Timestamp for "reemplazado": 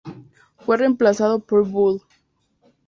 0.77-1.45